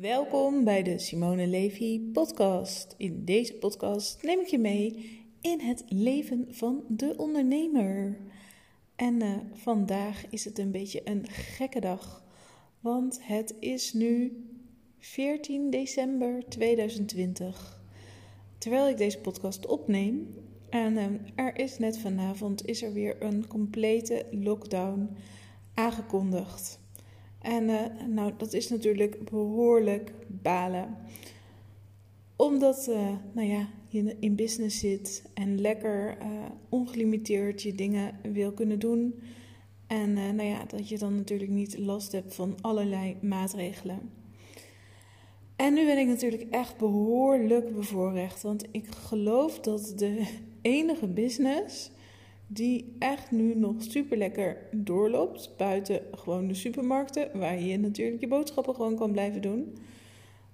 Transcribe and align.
Welkom 0.00 0.64
bij 0.64 0.82
de 0.82 0.98
Simone 0.98 1.46
Levy 1.46 2.00
podcast. 2.12 2.94
In 2.96 3.24
deze 3.24 3.54
podcast 3.54 4.22
neem 4.22 4.40
ik 4.40 4.46
je 4.46 4.58
mee 4.58 5.20
in 5.40 5.60
het 5.60 5.84
leven 5.88 6.46
van 6.50 6.84
de 6.88 7.14
ondernemer. 7.16 8.18
En 8.96 9.22
uh, 9.22 9.36
vandaag 9.52 10.24
is 10.30 10.44
het 10.44 10.58
een 10.58 10.70
beetje 10.70 11.00
een 11.04 11.26
gekke 11.28 11.80
dag, 11.80 12.24
want 12.80 13.18
het 13.22 13.54
is 13.60 13.92
nu 13.92 14.44
14 14.98 15.70
december 15.70 16.48
2020. 16.48 17.82
Terwijl 18.58 18.88
ik 18.88 18.96
deze 18.96 19.18
podcast 19.18 19.66
opneem, 19.66 20.34
en 20.70 20.96
uh, 20.96 21.04
er 21.34 21.58
is 21.58 21.78
net 21.78 21.98
vanavond 21.98 22.66
is 22.66 22.82
er 22.82 22.92
weer 22.92 23.22
een 23.22 23.46
complete 23.46 24.26
lockdown 24.30 25.08
aangekondigd. 25.74 26.80
En 27.40 27.68
uh, 27.68 27.80
nou, 28.08 28.32
dat 28.36 28.52
is 28.52 28.68
natuurlijk 28.68 29.30
behoorlijk 29.30 30.12
balen. 30.26 30.96
Omdat 32.36 32.86
uh, 32.90 33.10
nou 33.32 33.48
ja, 33.48 33.68
je 33.88 34.16
in 34.20 34.36
business 34.36 34.78
zit 34.78 35.22
en 35.34 35.60
lekker 35.60 36.18
uh, 36.22 36.26
ongelimiteerd 36.68 37.62
je 37.62 37.74
dingen 37.74 38.18
wil 38.32 38.52
kunnen 38.52 38.78
doen. 38.78 39.14
En 39.86 40.12
nou 40.12 40.42
ja, 40.42 40.64
dat 40.64 40.88
je 40.88 40.98
dan 40.98 41.14
natuurlijk 41.14 41.50
niet 41.50 41.78
last 41.78 42.12
hebt 42.12 42.34
van 42.34 42.56
allerlei 42.60 43.16
maatregelen. 43.20 44.10
En 45.58 45.74
nu 45.74 45.86
ben 45.86 45.98
ik 45.98 46.06
natuurlijk 46.06 46.46
echt 46.50 46.76
behoorlijk 46.76 47.74
bevoorrecht. 47.74 48.42
Want 48.42 48.64
ik 48.70 48.86
geloof 48.86 49.60
dat 49.60 49.92
de 49.96 50.38
enige 50.62 51.06
business 51.06 51.90
die 52.48 52.96
echt 52.98 53.30
nu 53.30 53.54
nog 53.54 53.74
super 53.82 54.16
lekker 54.16 54.56
doorloopt. 54.72 55.50
Buiten 55.56 56.00
gewoon 56.12 56.48
de 56.48 56.54
supermarkten, 56.54 57.38
waar 57.38 57.60
je 57.60 57.78
natuurlijk 57.78 58.20
je 58.20 58.28
boodschappen 58.28 58.74
gewoon 58.74 58.96
kan 58.96 59.12
blijven 59.12 59.42
doen. 59.42 59.78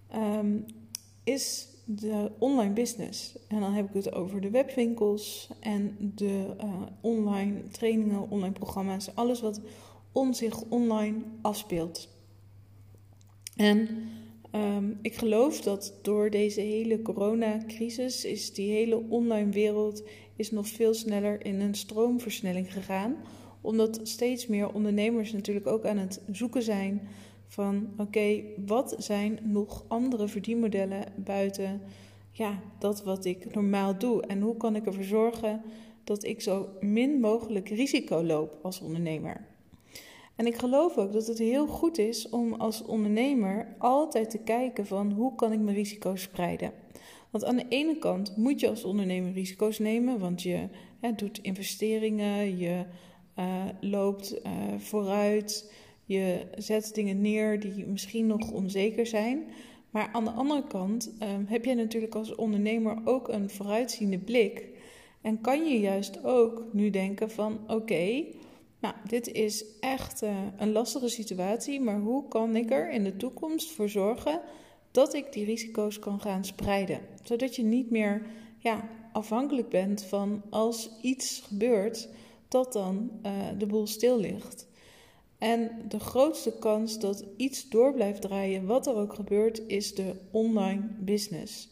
Ehm, 0.08 0.58
is 1.24 1.68
de 1.84 2.30
online 2.38 2.72
business. 2.72 3.38
En 3.48 3.60
dan 3.60 3.72
heb 3.72 3.88
ik 3.88 3.94
het 3.94 4.12
over 4.12 4.40
de 4.40 4.50
webwinkels 4.50 5.50
en 5.60 5.96
de 6.14 6.56
uh, 6.64 6.82
online 7.00 7.68
trainingen, 7.70 8.30
online 8.30 8.52
programma's. 8.52 9.14
Alles 9.14 9.40
wat 9.40 9.60
om 10.12 10.32
zich 10.32 10.62
online 10.68 11.18
afspeelt. 11.42 12.08
En 13.56 13.88
Ehm, 14.54 14.92
ik 15.02 15.14
geloof 15.14 15.60
dat 15.60 15.98
door 16.02 16.30
deze 16.30 16.60
hele 16.60 17.02
coronacrisis 17.02 18.24
is 18.24 18.52
die 18.52 18.70
hele 18.70 19.02
online 19.08 19.50
wereld 19.50 20.02
is 20.36 20.50
nog 20.50 20.68
veel 20.68 20.94
sneller 20.94 21.44
in 21.44 21.60
een 21.60 21.74
stroomversnelling 21.74 22.72
gegaan. 22.72 23.16
Omdat 23.60 24.00
steeds 24.02 24.46
meer 24.46 24.72
ondernemers 24.72 25.32
natuurlijk 25.32 25.66
ook 25.66 25.84
aan 25.84 25.96
het 25.96 26.22
zoeken 26.30 26.62
zijn 26.62 27.08
van 27.46 27.88
oké, 27.96 28.42
wat 28.66 28.94
zijn 28.98 29.38
nog 29.42 29.84
andere 29.88 30.28
verdienmodellen 30.28 31.04
buiten 31.16 31.80
ja, 32.30 32.60
dat 32.78 33.02
wat 33.04 33.24
ik 33.24 33.54
normaal 33.54 33.98
doe? 33.98 34.22
En 34.22 34.40
hoe 34.40 34.56
kan 34.56 34.76
ik 34.76 34.86
ervoor 34.86 35.04
zorgen 35.04 35.62
dat 36.04 36.24
ik 36.24 36.40
zo 36.40 36.68
min 36.80 37.20
mogelijk 37.20 37.68
risico 37.68 38.22
loop 38.22 38.58
als 38.62 38.80
ondernemer? 38.80 39.53
En 40.36 40.46
ik 40.46 40.56
geloof 40.56 40.96
ook 40.96 41.12
dat 41.12 41.26
het 41.26 41.38
heel 41.38 41.66
goed 41.66 41.98
is 41.98 42.28
om 42.28 42.54
als 42.54 42.82
ondernemer 42.82 43.74
altijd 43.78 44.30
te 44.30 44.38
kijken 44.38 44.86
van 44.86 45.12
hoe 45.12 45.34
kan 45.34 45.52
ik 45.52 45.60
mijn 45.60 45.76
risico's 45.76 46.22
spreiden. 46.22 46.72
Want 47.30 47.44
aan 47.44 47.56
de 47.56 47.68
ene 47.68 47.98
kant 47.98 48.36
moet 48.36 48.60
je 48.60 48.68
als 48.68 48.84
ondernemer 48.84 49.32
risico's 49.32 49.78
nemen, 49.78 50.18
want 50.18 50.42
je 50.42 50.68
hè, 51.00 51.12
doet 51.12 51.38
investeringen, 51.38 52.58
je 52.58 52.84
uh, 53.38 53.64
loopt 53.80 54.40
uh, 54.46 54.52
vooruit, 54.78 55.72
je 56.04 56.46
zet 56.56 56.94
dingen 56.94 57.20
neer 57.20 57.60
die 57.60 57.86
misschien 57.86 58.26
nog 58.26 58.50
onzeker 58.50 59.06
zijn. 59.06 59.44
Maar 59.90 60.08
aan 60.12 60.24
de 60.24 60.30
andere 60.30 60.66
kant 60.66 61.14
uh, 61.22 61.28
heb 61.46 61.64
je 61.64 61.74
natuurlijk 61.74 62.14
als 62.14 62.34
ondernemer 62.34 62.98
ook 63.04 63.28
een 63.28 63.50
vooruitziende 63.50 64.18
blik. 64.18 64.68
En 65.20 65.40
kan 65.40 65.64
je 65.64 65.80
juist 65.80 66.24
ook 66.24 66.64
nu 66.72 66.90
denken 66.90 67.30
van 67.30 67.58
oké, 67.66 68.24
nou, 68.84 68.96
dit 69.06 69.32
is 69.32 69.64
echt 69.80 70.22
uh, 70.22 70.36
een 70.56 70.72
lastige 70.72 71.08
situatie, 71.08 71.80
maar 71.80 71.98
hoe 71.98 72.28
kan 72.28 72.56
ik 72.56 72.70
er 72.70 72.90
in 72.90 73.04
de 73.04 73.16
toekomst 73.16 73.70
voor 73.70 73.88
zorgen 73.88 74.40
dat 74.90 75.14
ik 75.14 75.32
die 75.32 75.44
risico's 75.44 75.98
kan 75.98 76.20
gaan 76.20 76.44
spreiden? 76.44 77.00
Zodat 77.22 77.56
je 77.56 77.62
niet 77.62 77.90
meer 77.90 78.26
ja, 78.58 78.88
afhankelijk 79.12 79.68
bent 79.68 80.02
van 80.02 80.42
als 80.50 80.90
iets 81.02 81.40
gebeurt, 81.40 82.08
dat 82.48 82.72
dan 82.72 83.10
uh, 83.26 83.32
de 83.58 83.66
boel 83.66 83.86
stil 83.86 84.18
ligt. 84.18 84.68
En 85.38 85.70
de 85.88 86.00
grootste 86.00 86.58
kans 86.58 86.98
dat 86.98 87.24
iets 87.36 87.68
door 87.68 87.92
blijft 87.92 88.20
draaien, 88.20 88.66
wat 88.66 88.86
er 88.86 88.94
ook 88.94 89.14
gebeurt, 89.14 89.62
is 89.66 89.94
de 89.94 90.14
online 90.30 90.82
business. 90.98 91.68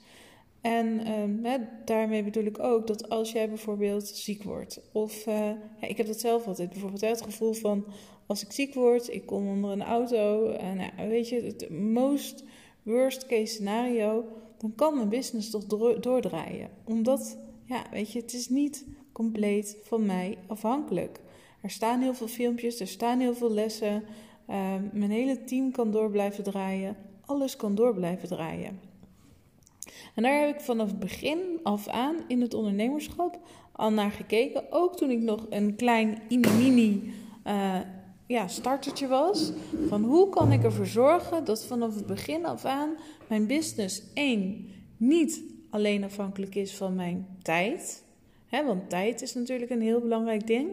En 0.63 1.01
uh, 1.45 1.55
daarmee 1.85 2.23
bedoel 2.23 2.45
ik 2.45 2.59
ook 2.59 2.87
dat 2.87 3.09
als 3.09 3.33
jij 3.33 3.49
bijvoorbeeld 3.49 4.07
ziek 4.07 4.43
wordt, 4.43 4.81
of 4.93 5.25
ja, 5.25 5.59
ik 5.81 5.97
heb 5.97 6.07
dat 6.07 6.21
zelf 6.21 6.47
altijd, 6.47 6.71
bijvoorbeeld 6.71 7.01
het 7.01 7.23
gevoel 7.23 7.53
van 7.53 7.85
als 8.27 8.43
ik 8.43 8.53
ziek 8.53 8.75
word, 8.75 9.13
ik 9.13 9.27
kom 9.27 9.49
onder 9.49 9.71
een 9.71 9.83
auto, 9.83 10.51
en 10.51 10.77
nou, 10.77 11.09
weet 11.09 11.29
je, 11.29 11.41
het 11.41 11.71
most 11.71 12.45
worst 12.83 13.27
case 13.27 13.53
scenario, 13.55 14.25
dan 14.59 14.75
kan 14.75 14.97
mijn 14.97 15.09
business 15.09 15.51
toch 15.51 15.65
doordraaien. 16.01 16.71
Omdat, 16.85 17.39
ja, 17.65 17.85
weet 17.91 18.13
je, 18.13 18.21
het 18.21 18.33
is 18.33 18.49
niet 18.49 18.87
compleet 19.13 19.79
van 19.83 20.07
mij 20.07 20.39
afhankelijk. 20.47 21.21
Er 21.63 21.71
staan 21.71 22.01
heel 22.01 22.15
veel 22.15 22.27
filmpjes, 22.27 22.81
er 22.81 22.87
staan 22.87 23.21
heel 23.21 23.35
veel 23.35 23.53
lessen, 23.53 24.05
uh, 24.49 24.75
mijn 24.93 25.11
hele 25.11 25.45
team 25.45 25.71
kan 25.71 25.91
door 25.91 26.11
blijven 26.11 26.45
draaien, 26.45 26.97
alles 27.27 27.57
kan 27.57 27.75
door 27.75 27.95
blijven 27.95 28.29
draaien. 28.29 28.92
En 30.15 30.23
daar 30.23 30.41
heb 30.41 30.55
ik 30.55 30.61
vanaf 30.61 30.89
het 30.89 30.99
begin 30.99 31.39
af 31.63 31.89
aan 31.89 32.17
in 32.29 32.41
het 32.41 32.55
ondernemerschap 32.55 33.39
al 33.73 33.91
naar 33.91 34.11
gekeken. 34.11 34.65
Ook 34.71 34.97
toen 34.97 35.11
ik 35.11 35.21
nog 35.21 35.47
een 35.51 35.77
klein 35.77 36.19
mini 36.29 37.13
uh, 37.47 37.81
ja, 38.27 38.49
startertje 38.49 39.07
was. 39.07 39.53
Van 39.89 40.05
hoe 40.05 40.29
kan 40.29 40.53
ik 40.53 40.65
ervoor 40.65 40.87
zorgen 40.87 41.45
dat 41.45 41.65
vanaf 41.65 41.95
het 41.95 42.07
begin 42.07 42.47
af 42.47 42.65
aan 42.65 42.97
mijn 43.29 43.47
business 43.47 44.03
één 44.15 44.71
niet 44.97 45.43
alleen 45.71 46.05
afhankelijk 46.05 46.55
is 46.55 46.75
van 46.75 46.95
mijn 46.95 47.27
tijd. 47.43 48.05
Hè, 48.47 48.65
want 48.65 48.91
tijd 48.91 49.23
is 49.23 49.35
natuurlijk 49.35 49.71
een 49.71 49.81
heel 49.81 50.01
belangrijk 50.01 50.47
ding. 50.47 50.69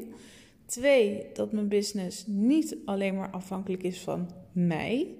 Twee, 0.65 1.25
dat 1.33 1.51
mijn 1.51 1.67
business 1.67 2.23
niet 2.27 2.77
alleen 2.85 3.15
maar 3.15 3.29
afhankelijk 3.29 3.83
is 3.83 3.99
van 3.99 4.29
mij. 4.51 5.15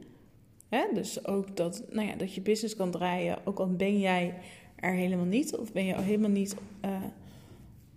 Dus 0.94 1.26
ook 1.26 1.56
dat, 1.56 1.84
nou 1.90 2.08
ja, 2.08 2.16
dat 2.16 2.34
je 2.34 2.42
business 2.42 2.76
kan 2.76 2.92
draaien, 2.92 3.38
ook 3.46 3.60
al 3.60 3.76
ben 3.76 4.00
jij 4.00 4.34
er 4.76 4.94
helemaal 4.94 5.26
niet 5.26 5.56
of 5.56 5.72
ben 5.72 5.86
je 5.86 6.02
helemaal 6.02 6.30
niet 6.30 6.56
uh, 6.86 7.04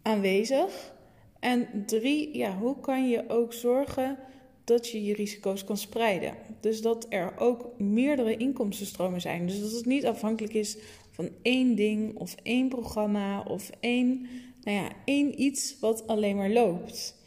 aanwezig. 0.03 0.93
En 1.41 1.85
drie, 1.87 2.37
ja, 2.37 2.59
hoe 2.59 2.81
kan 2.81 3.09
je 3.09 3.25
ook 3.29 3.53
zorgen 3.53 4.19
dat 4.65 4.89
je 4.89 5.05
je 5.05 5.15
risico's 5.15 5.65
kan 5.65 5.77
spreiden? 5.77 6.35
Dus 6.61 6.83
dat 6.83 7.07
er 7.09 7.39
ook 7.39 7.79
meerdere 7.79 8.37
inkomstenstromen 8.37 9.21
zijn. 9.21 9.47
Dus 9.47 9.61
dat 9.61 9.73
het 9.73 9.87
niet 9.87 10.07
afhankelijk 10.07 10.55
is 10.55 10.77
van 11.11 11.29
één 11.43 11.75
ding 11.75 12.17
of 12.17 12.35
één 12.43 12.69
programma 12.69 13.43
of 13.43 13.71
één, 13.81 14.27
nou 14.63 14.77
ja, 14.77 14.89
één 15.05 15.41
iets 15.41 15.77
wat 15.81 16.07
alleen 16.07 16.37
maar 16.37 16.51
loopt. 16.51 17.22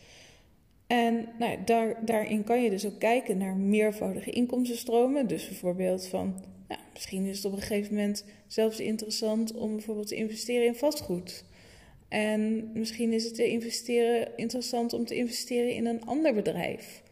En 0.87 1.27
nou, 1.39 1.57
daar, 1.65 2.05
daarin 2.05 2.43
kan 2.43 2.63
je 2.63 2.69
dus 2.69 2.85
ook 2.85 2.99
kijken 2.99 3.37
naar 3.37 3.55
meervoudige 3.55 4.31
inkomstenstromen. 4.31 5.27
Dus 5.27 5.47
bijvoorbeeld 5.47 6.07
van, 6.07 6.43
nou, 6.67 6.81
misschien 6.93 7.25
is 7.25 7.37
het 7.37 7.45
op 7.45 7.51
een 7.51 7.61
gegeven 7.61 7.95
moment 7.95 8.25
zelfs 8.47 8.79
interessant 8.79 9.53
om 9.53 9.71
bijvoorbeeld 9.71 10.07
te 10.07 10.15
investeren 10.15 10.65
in 10.65 10.75
vastgoed. 10.75 11.45
En 12.07 12.71
misschien 12.73 13.13
is 13.13 13.23
het 13.23 13.35
te 13.35 13.49
investeren, 13.49 14.27
interessant 14.35 14.93
om 14.93 15.05
te 15.05 15.15
investeren 15.15 15.73
in 15.73 15.85
een 15.85 16.05
ander 16.05 16.33
bedrijf. 16.33 17.03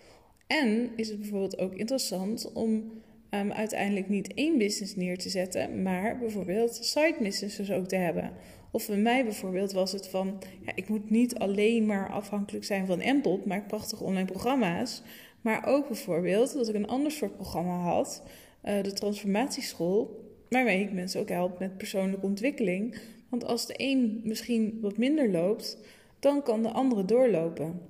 En 0.47 0.89
is 0.95 1.09
het 1.09 1.19
bijvoorbeeld 1.19 1.57
ook 1.57 1.75
interessant 1.75 2.51
om 2.51 2.91
um, 3.29 3.51
uiteindelijk 3.51 4.09
niet 4.09 4.33
één 4.33 4.57
business 4.57 4.95
neer 4.95 5.17
te 5.17 5.29
zetten, 5.29 5.81
maar 5.81 6.17
bijvoorbeeld 6.17 6.75
side 6.75 7.15
businesses 7.19 7.71
ook 7.71 7.87
te 7.87 7.95
hebben. 7.95 8.31
Of 8.73 8.87
bij 8.87 8.97
mij 8.97 9.23
bijvoorbeeld 9.23 9.71
was 9.71 9.91
het 9.91 10.07
van, 10.07 10.41
ja, 10.61 10.71
ik 10.75 10.89
moet 10.89 11.09
niet 11.09 11.37
alleen 11.37 11.85
maar 11.85 12.09
afhankelijk 12.09 12.65
zijn 12.65 12.85
van 12.85 12.99
Empel, 12.99 13.41
maar 13.45 13.57
ik 13.57 13.67
prachtige 13.67 14.03
online 14.03 14.25
programma's. 14.25 15.01
Maar 15.41 15.65
ook 15.65 15.87
bijvoorbeeld 15.87 16.53
dat 16.53 16.69
ik 16.69 16.75
een 16.75 16.87
ander 16.87 17.11
soort 17.11 17.35
programma 17.35 17.77
had, 17.77 18.23
uh, 18.63 18.83
de 18.83 18.93
transformatieschool, 18.93 20.25
waarmee 20.49 20.81
ik 20.81 20.91
mensen 20.91 21.21
ook 21.21 21.29
help 21.29 21.59
met 21.59 21.77
persoonlijke 21.77 22.25
ontwikkeling. 22.25 22.97
Want 23.29 23.45
als 23.45 23.65
de 23.65 23.73
een 23.77 24.21
misschien 24.23 24.77
wat 24.81 24.97
minder 24.97 25.31
loopt, 25.31 25.77
dan 26.19 26.43
kan 26.43 26.63
de 26.63 26.71
andere 26.71 27.05
doorlopen. 27.05 27.81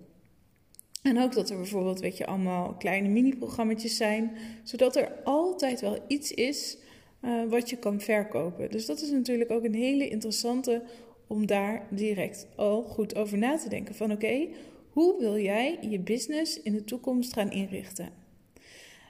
En 1.01 1.21
ook 1.21 1.33
dat 1.33 1.49
er 1.49 1.57
bijvoorbeeld, 1.57 1.99
weet 1.99 2.17
je, 2.17 2.25
allemaal 2.25 2.73
kleine 2.73 3.07
mini-programma's 3.07 3.97
zijn, 3.97 4.37
zodat 4.63 4.95
er 4.95 5.11
altijd 5.23 5.81
wel 5.81 5.97
iets 6.07 6.31
is 6.31 6.77
uh, 7.25 7.49
wat 7.49 7.69
je 7.69 7.77
kan 7.77 8.01
verkopen. 8.01 8.71
Dus 8.71 8.85
dat 8.85 9.01
is 9.01 9.11
natuurlijk 9.11 9.51
ook 9.51 9.63
een 9.63 9.73
hele 9.73 10.09
interessante 10.09 10.81
om 11.27 11.45
daar 11.45 11.87
direct 11.89 12.47
al 12.55 12.81
goed 12.81 13.15
over 13.15 13.37
na 13.37 13.57
te 13.57 13.69
denken. 13.69 13.95
Van 13.95 14.11
oké, 14.11 14.47
hoe 14.89 15.19
wil 15.19 15.37
jij 15.37 15.77
je 15.89 15.99
business 15.99 16.61
in 16.61 16.73
de 16.73 16.83
toekomst 16.83 17.33
gaan 17.33 17.51
inrichten? 17.51 18.09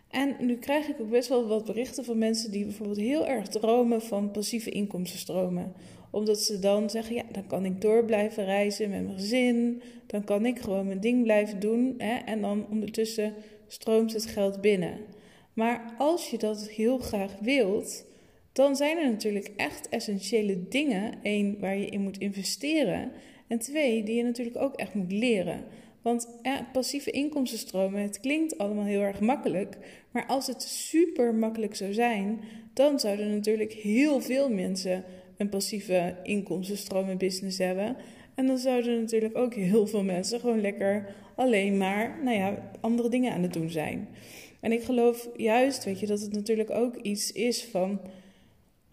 En 0.09 0.35
nu 0.39 0.57
krijg 0.57 0.87
ik 0.87 1.01
ook 1.01 1.09
best 1.09 1.29
wel 1.29 1.47
wat 1.47 1.65
berichten 1.65 2.05
van 2.05 2.17
mensen 2.17 2.51
die 2.51 2.65
bijvoorbeeld 2.65 2.97
heel 2.97 3.27
erg 3.27 3.47
dromen 3.47 4.01
van 4.01 4.31
passieve 4.31 4.69
inkomstenstromen. 4.69 5.73
Omdat 6.09 6.39
ze 6.39 6.59
dan 6.59 6.89
zeggen, 6.89 7.15
ja, 7.15 7.23
dan 7.31 7.47
kan 7.47 7.65
ik 7.65 7.81
door 7.81 8.05
blijven 8.05 8.45
reizen 8.45 8.89
met 8.89 9.03
mijn 9.03 9.19
gezin. 9.19 9.81
Dan 10.07 10.23
kan 10.23 10.45
ik 10.45 10.59
gewoon 10.59 10.85
mijn 10.85 10.99
ding 10.99 11.23
blijven 11.23 11.59
doen. 11.59 11.93
Hè, 11.97 12.15
en 12.15 12.41
dan 12.41 12.65
ondertussen 12.69 13.33
stroomt 13.67 14.13
het 14.13 14.25
geld 14.25 14.61
binnen. 14.61 14.97
Maar 15.53 15.93
als 15.97 16.29
je 16.29 16.37
dat 16.37 16.69
heel 16.69 16.97
graag 16.97 17.31
wilt, 17.41 18.05
dan 18.53 18.75
zijn 18.75 18.97
er 18.97 19.09
natuurlijk 19.09 19.51
echt 19.55 19.89
essentiële 19.89 20.67
dingen. 20.67 21.13
Eén, 21.23 21.57
waar 21.59 21.77
je 21.77 21.85
in 21.85 22.01
moet 22.01 22.17
investeren. 22.17 23.11
En 23.47 23.59
twee, 23.59 24.03
die 24.03 24.15
je 24.15 24.23
natuurlijk 24.23 24.57
ook 24.57 24.75
echt 24.75 24.93
moet 24.93 25.11
leren. 25.11 25.63
Want 26.01 26.27
passieve 26.71 27.11
inkomstenstromen, 27.11 28.01
het 28.01 28.19
klinkt 28.19 28.57
allemaal 28.57 28.85
heel 28.85 29.01
erg 29.01 29.19
makkelijk. 29.19 29.77
Maar 30.11 30.25
als 30.25 30.47
het 30.47 30.61
super 30.61 31.35
makkelijk 31.35 31.75
zou 31.75 31.93
zijn, 31.93 32.39
dan 32.73 32.99
zouden 32.99 33.31
natuurlijk 33.31 33.73
heel 33.73 34.21
veel 34.21 34.49
mensen 34.49 35.03
een 35.37 35.49
passieve 35.49 36.15
inkomstenstromen 36.23 37.17
business 37.17 37.57
hebben. 37.57 37.95
En 38.35 38.47
dan 38.47 38.57
zouden 38.57 38.99
natuurlijk 38.99 39.37
ook 39.37 39.53
heel 39.53 39.87
veel 39.87 40.03
mensen 40.03 40.39
gewoon 40.39 40.61
lekker 40.61 41.15
alleen 41.35 41.77
maar, 41.77 42.19
nou 42.23 42.37
ja, 42.37 42.71
andere 42.81 43.09
dingen 43.09 43.33
aan 43.33 43.41
het 43.41 43.53
doen 43.53 43.69
zijn. 43.69 44.07
En 44.63 44.71
ik 44.71 44.83
geloof 44.83 45.29
juist, 45.35 45.83
weet 45.83 45.99
je, 45.99 46.05
dat 46.05 46.21
het 46.21 46.33
natuurlijk 46.33 46.71
ook 46.71 46.95
iets 46.95 47.31
is 47.31 47.63
van 47.63 47.99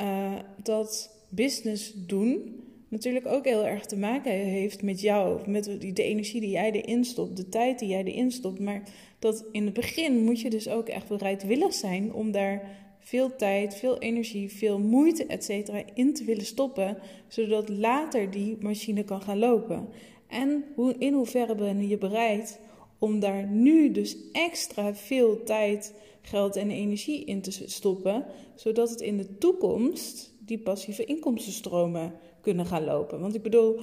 uh, 0.00 0.32
dat 0.62 1.10
business 1.28 1.92
doen 2.06 2.62
natuurlijk 2.88 3.26
ook 3.26 3.44
heel 3.44 3.66
erg 3.66 3.86
te 3.86 3.96
maken 3.96 4.32
heeft 4.32 4.82
met 4.82 5.00
jou, 5.00 5.50
met 5.50 5.64
de 5.64 6.02
energie 6.02 6.40
die 6.40 6.50
jij 6.50 6.72
erin 6.72 7.04
stopt, 7.04 7.36
de 7.36 7.48
tijd 7.48 7.78
die 7.78 7.88
jij 7.88 8.04
erin 8.04 8.30
stopt. 8.30 8.60
Maar 8.60 8.82
dat 9.18 9.44
in 9.52 9.64
het 9.64 9.74
begin 9.74 10.24
moet 10.24 10.40
je 10.40 10.50
dus 10.50 10.68
ook 10.68 10.88
echt 10.88 11.08
bereidwillig 11.08 11.74
zijn 11.74 12.12
om 12.12 12.30
daar 12.30 12.68
veel 12.98 13.36
tijd, 13.36 13.74
veel 13.74 13.98
energie, 13.98 14.52
veel 14.52 14.78
moeite, 14.78 15.26
et 15.26 15.44
cetera, 15.44 15.82
in 15.94 16.14
te 16.14 16.24
willen 16.24 16.44
stoppen, 16.44 16.96
zodat 17.28 17.68
later 17.68 18.30
die 18.30 18.56
machine 18.60 19.04
kan 19.04 19.22
gaan 19.22 19.38
lopen. 19.38 19.88
En 20.26 20.64
hoe, 20.74 20.94
in 20.98 21.12
hoeverre 21.12 21.54
ben 21.54 21.88
je 21.88 21.98
bereid 21.98 22.58
om 23.00 23.20
daar 23.20 23.46
nu 23.46 23.90
dus 23.90 24.16
extra 24.32 24.94
veel 24.94 25.42
tijd, 25.42 25.94
geld 26.22 26.56
en 26.56 26.70
energie 26.70 27.24
in 27.24 27.40
te 27.40 27.68
stoppen, 27.68 28.24
zodat 28.54 28.90
het 28.90 29.00
in 29.00 29.16
de 29.16 29.38
toekomst 29.38 30.34
die 30.38 30.58
passieve 30.58 31.04
inkomstenstromen 31.04 32.12
kunnen 32.40 32.66
gaan 32.66 32.84
lopen. 32.84 33.20
Want 33.20 33.34
ik 33.34 33.42
bedoel, 33.42 33.80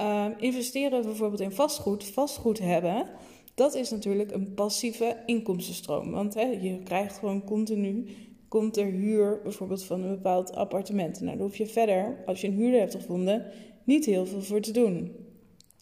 uh, 0.00 0.26
investeren 0.38 1.02
bijvoorbeeld 1.02 1.40
in 1.40 1.52
vastgoed, 1.52 2.04
vastgoed 2.04 2.58
hebben, 2.58 3.10
dat 3.54 3.74
is 3.74 3.90
natuurlijk 3.90 4.30
een 4.30 4.54
passieve 4.54 5.16
inkomstenstroom. 5.26 6.10
Want 6.10 6.34
hè, 6.34 6.46
je 6.46 6.78
krijgt 6.82 7.18
gewoon 7.18 7.44
continu, 7.44 8.06
komt 8.48 8.76
er 8.76 8.86
huur 8.86 9.40
bijvoorbeeld 9.42 9.84
van 9.84 10.02
een 10.02 10.14
bepaald 10.14 10.54
appartement. 10.54 11.20
Nou, 11.20 11.36
daar 11.36 11.46
hoef 11.46 11.56
je 11.56 11.66
verder, 11.66 12.22
als 12.26 12.40
je 12.40 12.46
een 12.46 12.54
huurder 12.54 12.80
hebt 12.80 12.94
gevonden, 12.94 13.52
niet 13.84 14.04
heel 14.04 14.26
veel 14.26 14.42
voor 14.42 14.60
te 14.60 14.72
doen. 14.72 15.12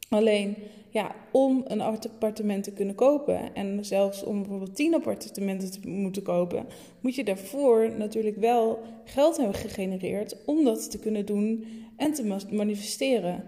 Alleen, 0.09 0.57
ja, 0.91 1.15
om 1.33 1.65
een 1.67 1.81
appartement 1.81 2.65
te 2.65 2.73
kunnen 2.73 2.95
kopen 2.95 3.55
en 3.55 3.85
zelfs 3.85 4.25
om 4.25 4.39
bijvoorbeeld 4.39 4.77
tien 4.77 4.95
appartementen 4.95 5.71
te 5.71 5.89
moeten 5.89 6.23
kopen, 6.23 6.67
moet 7.01 7.15
je 7.15 7.25
daarvoor 7.25 7.91
natuurlijk 7.99 8.37
wel 8.37 8.79
geld 9.05 9.37
hebben 9.37 9.55
gegenereerd 9.55 10.37
om 10.45 10.65
dat 10.65 10.91
te 10.91 10.99
kunnen 10.99 11.27
doen 11.27 11.65
en 11.97 12.13
te 12.13 12.39
manifesteren. 12.51 13.45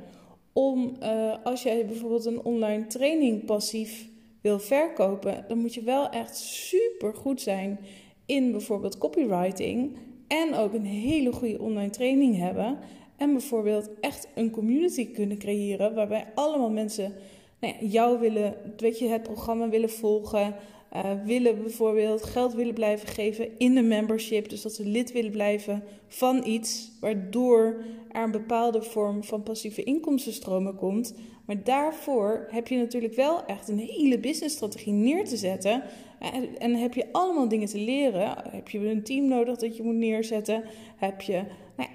Om, 0.53 0.97
uh, 1.03 1.35
als 1.45 1.63
jij 1.63 1.87
bijvoorbeeld 1.87 2.25
een 2.25 2.45
online 2.45 2.87
training 2.87 3.45
passief 3.45 4.09
wil 4.41 4.59
verkopen, 4.59 5.45
dan 5.49 5.59
moet 5.59 5.75
je 5.75 5.83
wel 5.83 6.11
echt 6.11 6.37
super 6.37 7.15
goed 7.15 7.41
zijn 7.41 7.79
in 8.27 8.51
bijvoorbeeld 8.51 8.99
copywriting 8.99 9.97
en 10.29 10.55
ook 10.55 10.73
een 10.73 10.85
hele 10.85 11.33
goede 11.33 11.61
online 11.61 11.91
training 11.91 12.37
hebben. 12.37 12.79
En 13.19 13.33
bijvoorbeeld 13.33 13.91
echt 14.01 14.29
een 14.35 14.51
community 14.51 15.11
kunnen 15.13 15.39
creëren 15.39 15.95
waarbij 15.95 16.27
allemaal 16.35 16.71
mensen 16.71 17.15
nou 17.61 17.75
ja, 17.81 17.87
jou 17.87 18.19
willen, 18.19 18.55
weet 18.77 18.99
je, 18.99 19.09
het 19.09 19.23
programma 19.23 19.69
willen 19.69 19.91
volgen. 19.91 20.55
Uh, 20.97 21.11
willen 21.25 21.63
bijvoorbeeld 21.63 22.23
geld 22.23 22.55
willen 22.55 22.75
blijven 22.75 23.09
geven 23.09 23.59
in 23.59 23.75
de 23.75 23.83
membership. 23.83 24.49
Dus 24.49 24.63
dat 24.63 24.73
ze 24.73 24.85
lid 24.85 25.13
willen 25.13 25.31
blijven 25.31 25.83
van 26.07 26.47
iets, 26.47 26.91
waardoor 27.01 27.85
er 28.11 28.23
een 28.23 28.31
bepaalde 28.31 28.83
vorm 28.83 29.25
van 29.25 29.43
passieve 29.43 29.83
inkomstenstromen 29.83 30.77
komt. 30.77 31.15
Maar 31.45 31.65
daarvoor 31.65 32.47
heb 32.51 32.69
je 32.69 32.77
natuurlijk 32.77 33.15
wel 33.15 33.45
echt 33.45 33.69
een 33.69 33.79
hele 33.79 34.19
businessstrategie 34.19 34.93
neer 34.93 35.25
te 35.25 35.37
zetten. 35.37 35.83
En, 36.19 36.59
en 36.59 36.75
heb 36.75 36.95
je 36.95 37.07
allemaal 37.13 37.49
dingen 37.49 37.69
te 37.69 37.79
leren. 37.79 38.37
Heb 38.51 38.69
je 38.69 38.91
een 38.91 39.03
team 39.03 39.29
nodig 39.29 39.57
dat 39.57 39.77
je 39.77 39.83
moet 39.83 39.95
neerzetten? 39.95 40.65
Heb 40.97 41.21
je 41.21 41.43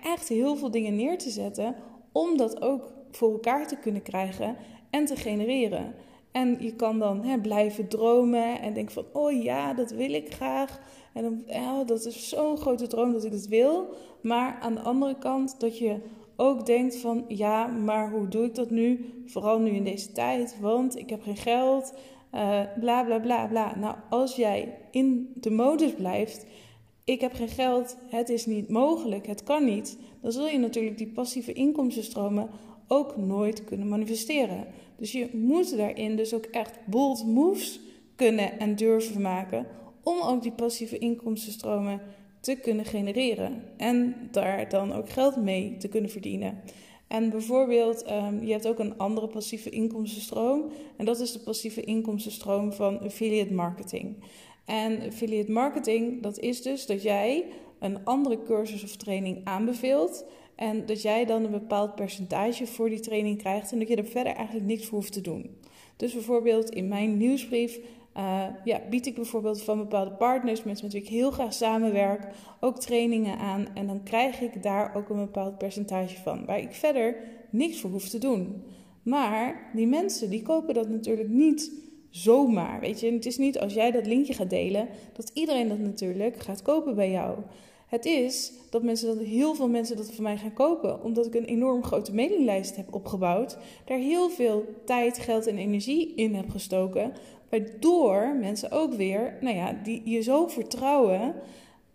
echt 0.04 0.28
heel 0.28 0.56
veel 0.56 0.72
dingen 0.72 0.96
neer 0.96 1.18
te 1.18 1.30
zetten 1.30 1.76
om 2.12 2.38
dat 2.38 2.62
ook 2.62 2.94
voor 3.12 3.32
elkaar 3.32 3.68
te 3.68 3.76
kunnen 3.76 4.02
krijgen 4.02 4.56
en 4.90 5.06
te 5.06 5.16
genereren. 5.16 5.96
En 6.32 6.58
je 6.60 6.76
kan 6.76 7.00
dan 7.00 7.24
hè, 7.24 7.40
blijven 7.40 7.88
dromen 7.88 8.62
en 8.62 8.74
denken 8.74 8.94
van, 8.94 9.06
oh 9.14 9.44
ja, 9.44 9.74
dat 9.74 9.92
wil 9.92 10.14
ik 10.14 10.34
graag. 10.34 10.80
En 11.14 11.24
dan, 11.24 11.44
ja, 11.48 11.84
dat 11.84 12.06
is 12.06 12.30
zo'n 12.30 12.58
grote 12.58 12.88
droom 12.88 13.14
dat 13.14 13.24
ik 13.24 13.32
het 13.32 13.48
wil. 13.48 13.96
Maar 14.22 14.58
aan 14.62 14.74
de 14.74 14.82
andere 14.82 15.18
kant 15.18 15.60
dat 15.60 15.78
je 15.78 16.00
ook 16.36 16.66
denkt 16.66 16.96
van, 16.96 17.26
ja, 17.28 17.68
maar 17.68 18.12
hoe 18.12 18.28
doe 18.28 18.46
ik 18.46 18.56
dat 18.56 18.70
nu? 18.70 19.06
Vooral 19.26 19.60
nu 19.60 19.70
in 19.70 19.84
deze 19.84 20.12
tijd, 20.12 20.60
want 20.60 20.98
ik 20.98 21.10
heb 21.10 21.22
geen 21.22 21.38
geld. 21.38 21.94
Uh, 22.36 22.60
bla 22.80 23.04
bla 23.04 23.20
bla 23.20 23.48
bla. 23.48 23.76
Nou, 23.78 23.96
als 24.10 24.36
jij 24.36 24.78
in 24.92 25.32
de 25.36 25.52
modus 25.52 25.94
blijft, 25.94 26.46
ik 27.04 27.22
heb 27.22 27.34
geen 27.34 27.48
geld, 27.48 27.98
het 28.10 28.30
is 28.30 28.46
niet 28.46 28.70
mogelijk, 28.70 29.28
het 29.28 29.44
kan 29.44 29.66
niet, 29.66 29.98
dan 30.22 30.32
zul 30.32 30.48
je 30.48 30.58
natuurlijk 30.58 30.98
die 30.98 31.12
passieve 31.12 31.54
inkomstenstromen 31.54 32.50
ook 32.88 33.18
nooit 33.18 33.64
kunnen 33.64 33.88
manifesteren. 33.88 34.68
Dus 34.98 35.12
je 35.12 35.30
moet 35.34 35.78
daarin 35.78 36.16
dus 36.16 36.34
ook 36.34 36.46
echt 36.46 36.80
bold 36.86 37.26
moves 37.26 37.80
kunnen 38.16 38.60
en 38.60 38.76
durven 38.76 39.22
maken 39.22 39.68
om 40.04 40.22
ook 40.22 40.42
die 40.42 40.52
passieve 40.52 40.98
inkomstenstromen 40.98 42.02
te 42.40 42.56
kunnen 42.56 42.86
genereren 42.86 43.64
en 43.78 44.16
daar 44.32 44.70
dan 44.70 44.94
ook 44.94 45.10
geld 45.10 45.36
mee 45.36 45.78
te 45.78 45.88
kunnen 45.88 46.10
verdienen. 46.10 46.62
En 47.08 47.30
bijvoorbeeld, 47.30 48.12
um, 48.12 48.44
je 48.44 48.52
hebt 48.52 48.68
ook 48.68 48.80
een 48.80 48.98
andere 48.98 49.28
passieve 49.28 49.70
inkomstenstroom 49.70 50.72
en 50.98 51.06
dat 51.06 51.20
is 51.20 51.32
de 51.32 51.40
passieve 51.40 51.82
inkomstenstroom 51.82 52.74
van 52.74 53.00
affiliate 53.00 53.54
marketing. 53.54 54.16
En 54.66 55.02
affiliate 55.02 55.52
marketing, 55.52 56.22
dat 56.22 56.40
is 56.40 56.62
dus 56.62 56.86
dat 56.86 57.04
jij 57.04 57.46
een 57.80 58.06
andere 58.06 58.44
cursus 58.44 58.84
of 58.84 58.96
training 58.96 59.42
aanbeveelt 59.44 60.26
en 60.56 60.86
dat 60.86 61.02
jij 61.02 61.26
dan 61.26 61.44
een 61.44 61.52
bepaald 61.52 61.96
percentage 61.96 62.68
voor 62.68 62.90
die 62.90 63.00
training 63.00 63.38
krijgt 63.38 63.72
en 63.72 63.80
dat 63.80 63.88
je 63.88 63.96
er 63.96 64.06
verder 64.06 64.34
eigenlijk 64.34 64.66
niks 64.66 64.86
voor 64.86 64.98
hoeft 64.98 65.14
te 65.14 65.22
doen. 65.22 65.58
Dus 65.96 66.14
bijvoorbeeld 66.14 66.70
in 66.70 66.88
mijn 66.88 67.18
nieuwsbrief 67.18 67.80
uh, 68.18 68.46
ja, 68.64 68.82
bied 68.90 69.06
ik 69.06 69.16
bijvoorbeeld 69.16 69.62
van 69.62 69.78
bepaalde 69.78 70.12
partners, 70.12 70.64
mensen 70.64 70.86
met 70.86 70.94
wie 70.94 71.04
ik 71.04 71.10
heel 71.10 71.32
graag 71.32 71.54
samenwerk, 71.54 72.28
ook 72.60 72.80
trainingen 72.80 73.38
aan. 73.38 73.68
En 73.74 73.88
dan 73.88 74.04
krijg 74.04 74.42
ik 74.42 74.64
daar 74.64 74.96
ook 74.96 75.10
een 75.10 75.18
bepaald 75.18 75.58
percentage 75.58 76.22
van, 76.22 76.46
waar 76.46 76.60
ik 76.60 76.74
verder 76.74 77.16
niks 77.50 77.80
voor 77.80 77.90
hoef 77.90 78.10
te 78.10 78.18
doen. 78.18 78.64
Maar 79.04 79.70
die 79.76 79.88
mensen 79.88 80.30
die 80.30 80.42
kopen 80.42 80.74
dat 80.74 80.90
natuurlijk 80.90 81.30
niet 81.30 81.72
zomaar. 82.14 82.80
Weet 82.80 83.00
je, 83.00 83.12
het 83.12 83.26
is 83.26 83.38
niet 83.38 83.60
als 83.60 83.74
jij 83.74 83.92
dat 83.92 84.06
linkje 84.06 84.34
gaat 84.34 84.50
delen, 84.50 84.88
dat 85.14 85.32
iedereen 85.34 85.68
dat 85.68 85.80
natuurlijk 85.80 86.40
gaat 86.40 86.62
kopen 86.62 86.96
bij 86.96 87.12
jou. 87.12 87.38
Het 87.88 88.06
is 88.06 88.54
dat, 88.70 88.84
mensen, 88.84 89.18
heel 89.18 89.56
veel 89.56 89.68
mensen 89.68 89.98
dat 89.98 90.12
van 90.12 90.24
mij 90.24 90.38
gaan 90.38 90.54
kopen, 90.54 91.04
omdat 91.04 91.26
ik 91.26 91.36
een 91.36 91.46
enorm 91.46 91.84
grote 91.84 92.14
mailinglijst 92.14 92.76
heb 92.76 92.94
opgebouwd, 92.94 93.58
daar 93.86 93.98
heel 93.98 94.30
veel 94.30 94.66
tijd, 94.86 95.20
geld 95.20 95.48
en 95.48 95.58
energie 95.58 96.14
in 96.16 96.36
heb 96.36 96.50
gestoken, 96.50 97.14
waardoor 97.50 98.36
mensen 98.40 98.72
ook 98.72 98.94
weer, 98.94 99.38
nou 99.42 99.56
ja, 99.56 99.80
die 99.84 100.02
je 100.06 100.22
zo 100.22 100.48
vertrouwen, 100.48 101.36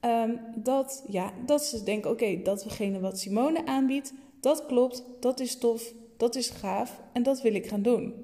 um, 0.01 0.41
dat, 0.57 1.05
ja, 1.09 1.33
dat 1.47 1.65
ze 1.65 1.83
denken, 1.83 2.11
oké, 2.11 2.25
okay, 2.25 2.43
datgene 2.43 3.01
wat 3.01 3.19
Simone 3.19 3.67
aanbiedt, 3.67 4.13
dat 4.41 4.67
klopt, 4.67 5.05
dat 5.21 5.41
is 5.41 5.59
tof, 5.59 5.93
dat 6.17 6.35
is 6.35 6.49
gaaf 6.49 7.01
en 7.13 7.23
dat 7.23 7.43
wil 7.43 7.55
ik 7.55 7.67
gaan 7.67 7.83
doen. 7.83 8.15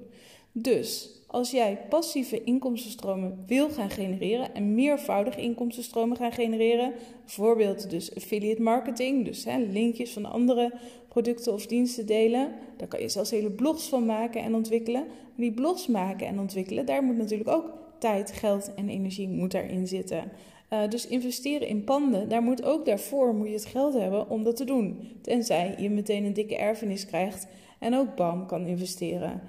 Dus 0.51 1.15
als 1.35 1.51
jij 1.51 1.77
passieve 1.89 2.43
inkomstenstromen 2.43 3.43
wil 3.47 3.69
gaan 3.69 3.89
genereren 3.89 4.53
en 4.53 4.75
meervoudige 4.75 5.41
inkomstenstromen 5.41 6.17
gaan 6.17 6.31
genereren, 6.31 6.93
bijvoorbeeld 7.25 7.89
dus 7.89 8.15
affiliate 8.15 8.61
marketing, 8.61 9.25
dus 9.25 9.45
hè, 9.45 9.57
linkjes 9.57 10.13
van 10.13 10.25
andere 10.25 10.73
producten 11.07 11.53
of 11.53 11.65
diensten 11.65 12.05
delen, 12.05 12.51
daar 12.77 12.87
kan 12.87 13.01
je 13.01 13.09
zelfs 13.09 13.31
hele 13.31 13.51
blogs 13.51 13.89
van 13.89 14.05
maken 14.05 14.41
en 14.41 14.55
ontwikkelen. 14.55 15.01
Maar 15.05 15.45
die 15.45 15.51
blogs 15.51 15.87
maken 15.87 16.27
en 16.27 16.39
ontwikkelen, 16.39 16.85
daar 16.85 17.03
moet 17.03 17.17
natuurlijk 17.17 17.49
ook 17.49 17.73
tijd, 17.99 18.31
geld 18.31 18.73
en 18.75 18.89
energie 18.89 19.27
moet 19.27 19.51
daarin 19.51 19.87
zitten. 19.87 20.31
Uh, 20.73 20.89
dus 20.89 21.07
investeren 21.07 21.67
in 21.67 21.83
panden, 21.83 22.29
daar 22.29 22.41
moet 22.41 22.63
ook 22.63 22.85
daarvoor 22.85 23.35
moet 23.35 23.47
je 23.47 23.53
het 23.53 23.65
geld 23.65 23.93
hebben 23.93 24.29
om 24.29 24.43
dat 24.43 24.55
te 24.55 24.65
doen. 24.65 24.99
Tenzij 25.21 25.75
je 25.77 25.89
meteen 25.89 26.23
een 26.23 26.33
dikke 26.33 26.57
erfenis 26.57 27.05
krijgt 27.05 27.47
en 27.79 27.95
ook 27.95 28.15
bam 28.15 28.45
kan 28.45 28.65
investeren. 28.65 29.41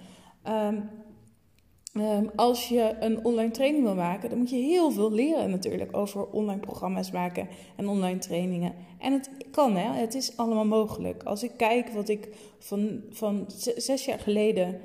Um, 0.49 1.05
Ehm, 1.97 2.27
als 2.35 2.69
je 2.69 2.97
een 3.01 3.25
online 3.25 3.51
training 3.51 3.85
wil 3.85 3.95
maken, 3.95 4.29
dan 4.29 4.39
moet 4.39 4.51
je 4.51 4.57
heel 4.57 4.91
veel 4.91 5.13
leren 5.13 5.51
natuurlijk 5.51 5.97
over 5.97 6.27
online 6.27 6.61
programma's 6.61 7.11
maken 7.11 7.49
en 7.77 7.89
online 7.89 8.19
trainingen. 8.19 8.75
En 8.99 9.13
het 9.13 9.31
kan, 9.51 9.77
hè? 9.77 10.01
het 10.01 10.15
is 10.15 10.37
allemaal 10.37 10.65
mogelijk. 10.65 11.23
Als 11.23 11.43
ik 11.43 11.51
kijk 11.57 11.89
wat 11.89 12.09
ik 12.09 12.29
van, 12.59 13.01
van 13.11 13.45
zes 13.77 14.05
jaar 14.05 14.19
geleden, 14.19 14.81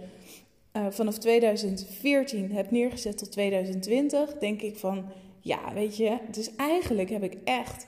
uh, 0.78 0.86
vanaf 0.90 1.18
2014, 1.18 2.52
heb 2.52 2.72
neergezet 2.72 3.18
tot 3.18 3.32
2020, 3.32 4.38
denk 4.38 4.62
ik 4.62 4.78
van, 4.78 5.06
ja, 5.40 5.74
weet 5.74 5.98
je, 5.98 6.18
dus 6.32 6.56
eigenlijk 6.56 7.10
heb 7.10 7.24
ik 7.24 7.38
echt 7.44 7.88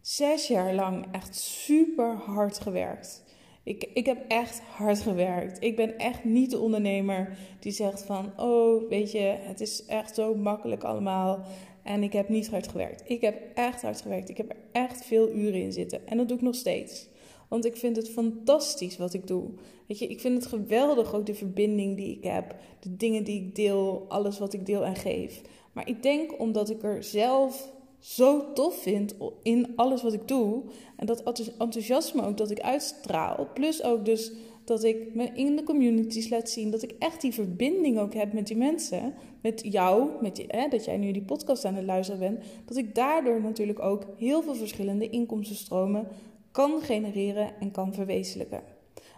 zes 0.00 0.46
jaar 0.46 0.74
lang 0.74 1.06
echt 1.12 1.34
super 1.36 2.16
hard 2.16 2.58
gewerkt. 2.58 3.22
Ik, 3.68 3.88
ik 3.92 4.06
heb 4.06 4.24
echt 4.28 4.60
hard 4.60 5.00
gewerkt. 5.00 5.62
Ik 5.64 5.76
ben 5.76 5.98
echt 5.98 6.24
niet 6.24 6.50
de 6.50 6.58
ondernemer 6.58 7.38
die 7.60 7.72
zegt 7.72 8.02
van, 8.02 8.32
oh, 8.36 8.88
weet 8.88 9.12
je, 9.12 9.36
het 9.40 9.60
is 9.60 9.84
echt 9.84 10.14
zo 10.14 10.34
makkelijk 10.34 10.84
allemaal. 10.84 11.44
En 11.82 12.02
ik 12.02 12.12
heb 12.12 12.28
niet 12.28 12.48
hard 12.48 12.68
gewerkt. 12.68 13.02
Ik 13.10 13.20
heb 13.20 13.40
echt 13.54 13.82
hard 13.82 14.00
gewerkt. 14.00 14.28
Ik 14.28 14.36
heb 14.36 14.50
er 14.50 14.56
echt 14.72 15.04
veel 15.04 15.30
uren 15.30 15.62
in 15.62 15.72
zitten. 15.72 16.06
En 16.06 16.16
dat 16.16 16.28
doe 16.28 16.36
ik 16.36 16.42
nog 16.42 16.54
steeds. 16.54 17.08
Want 17.48 17.64
ik 17.64 17.76
vind 17.76 17.96
het 17.96 18.10
fantastisch 18.10 18.96
wat 18.96 19.14
ik 19.14 19.26
doe. 19.26 19.50
Weet 19.86 19.98
je, 19.98 20.06
ik 20.06 20.20
vind 20.20 20.34
het 20.34 20.46
geweldig 20.46 21.14
ook 21.14 21.26
de 21.26 21.34
verbinding 21.34 21.96
die 21.96 22.16
ik 22.16 22.24
heb. 22.24 22.56
De 22.80 22.96
dingen 22.96 23.24
die 23.24 23.44
ik 23.44 23.54
deel, 23.54 24.04
alles 24.08 24.38
wat 24.38 24.52
ik 24.52 24.66
deel 24.66 24.84
en 24.84 24.96
geef. 24.96 25.40
Maar 25.72 25.88
ik 25.88 26.02
denk 26.02 26.40
omdat 26.40 26.70
ik 26.70 26.82
er 26.82 27.04
zelf 27.04 27.72
zo 27.98 28.52
tof 28.52 28.82
vind 28.82 29.14
in 29.42 29.72
alles 29.76 30.02
wat 30.02 30.12
ik 30.12 30.28
doe. 30.28 30.62
En 30.96 31.06
dat 31.06 31.22
enthousiasme 31.58 32.26
ook 32.26 32.36
dat 32.36 32.50
ik 32.50 32.60
uitstraal. 32.60 33.48
Plus 33.54 33.82
ook 33.82 34.04
dus 34.04 34.32
dat 34.64 34.84
ik 34.84 35.14
me 35.14 35.30
in 35.34 35.56
de 35.56 35.62
communities 35.62 36.28
laat 36.28 36.50
zien. 36.50 36.70
Dat 36.70 36.82
ik 36.82 36.94
echt 36.98 37.20
die 37.20 37.32
verbinding 37.32 37.98
ook 37.98 38.14
heb 38.14 38.32
met 38.32 38.46
die 38.46 38.56
mensen. 38.56 39.14
Met 39.42 39.60
jou, 39.64 40.10
met 40.20 40.44
hè, 40.46 40.68
dat 40.68 40.84
jij 40.84 40.96
nu 40.96 41.12
die 41.12 41.22
podcast 41.22 41.64
aan 41.64 41.74
het 41.74 41.84
luisteren 41.84 42.20
bent. 42.20 42.44
Dat 42.64 42.76
ik 42.76 42.94
daardoor 42.94 43.40
natuurlijk 43.40 43.80
ook 43.80 44.06
heel 44.16 44.42
veel 44.42 44.54
verschillende 44.54 45.10
inkomstenstromen 45.10 46.06
kan 46.50 46.80
genereren 46.80 47.50
en 47.60 47.70
kan 47.70 47.94
verwezenlijken. 47.94 48.62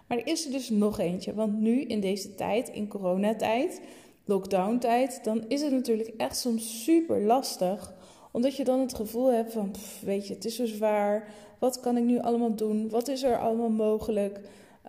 Maar 0.06 0.18
er 0.18 0.26
is 0.26 0.46
er 0.46 0.52
dus 0.52 0.70
nog 0.70 0.98
eentje. 0.98 1.34
Want 1.34 1.60
nu 1.60 1.82
in 1.82 2.00
deze 2.00 2.34
tijd, 2.34 2.68
in 2.68 2.88
coronatijd, 2.88 3.80
lockdown-tijd, 4.24 5.20
dan 5.24 5.44
is 5.48 5.62
het 5.62 5.72
natuurlijk 5.72 6.12
echt 6.16 6.36
soms 6.36 6.84
super 6.84 7.22
lastig 7.22 7.94
omdat 8.30 8.56
je 8.56 8.64
dan 8.64 8.80
het 8.80 8.94
gevoel 8.94 9.32
hebt 9.32 9.52
van, 9.52 9.70
weet 10.04 10.26
je, 10.26 10.34
het 10.34 10.44
is 10.44 10.56
zo 10.56 10.66
zwaar. 10.66 11.28
Wat 11.58 11.80
kan 11.80 11.96
ik 11.96 12.04
nu 12.04 12.18
allemaal 12.18 12.54
doen? 12.54 12.88
Wat 12.88 13.08
is 13.08 13.22
er 13.22 13.38
allemaal 13.38 13.70
mogelijk? 13.70 14.40